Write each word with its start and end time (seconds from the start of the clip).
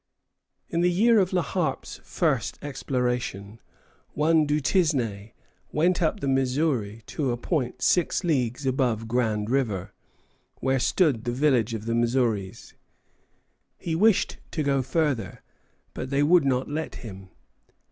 In 0.67 0.81
the 0.81 0.89
year 0.89 1.19
of 1.19 1.31
La 1.31 1.43
Harpe's 1.43 2.01
first 2.03 2.57
exploration, 2.63 3.59
one 4.13 4.47
Du 4.47 4.59
Tisné 4.59 5.33
went 5.71 6.01
up 6.01 6.21
the 6.21 6.27
Missouri 6.27 7.03
to 7.05 7.29
a 7.31 7.37
point 7.37 7.83
six 7.83 8.23
leagues 8.23 8.65
above 8.65 9.07
Grand 9.07 9.51
River, 9.51 9.93
where 10.55 10.79
stood 10.79 11.23
the 11.23 11.31
village 11.31 11.75
of 11.75 11.85
the 11.85 11.93
Missouris. 11.93 12.73
He 13.77 13.93
wished 13.93 14.37
to 14.49 14.63
go 14.63 14.81
farther, 14.81 15.43
but 15.93 16.09
they 16.09 16.23
would 16.23 16.45
not 16.45 16.67
let 16.67 16.95
him. 17.05 17.29